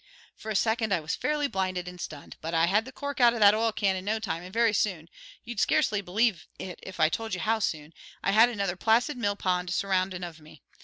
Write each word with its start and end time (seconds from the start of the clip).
For 0.35 0.49
a 0.49 0.55
second 0.55 0.91
I 0.91 0.99
was 0.99 1.13
fairly 1.13 1.47
blinded 1.47 1.87
and 1.87 2.01
stunned, 2.01 2.35
but 2.41 2.55
I 2.55 2.65
had 2.65 2.85
the 2.85 2.91
cork 2.91 3.21
out 3.21 3.35
of 3.35 3.39
that 3.41 3.53
oil 3.53 3.71
can 3.71 3.95
in 3.95 4.03
no 4.03 4.17
time, 4.17 4.41
and 4.41 4.51
very 4.51 4.73
soon 4.73 5.09
you'd 5.43 5.59
scarcely 5.59 6.01
believe 6.01 6.47
it 6.57 6.79
if 6.81 6.99
I 6.99 7.07
told 7.07 7.35
you 7.35 7.39
how 7.39 7.59
soon 7.59 7.93
I 8.23 8.31
had 8.31 8.49
another 8.49 8.75
placid 8.75 9.15
mill 9.15 9.35
pond 9.35 9.69
surroundin' 9.69 10.23
of 10.23 10.39
me. 10.39 10.63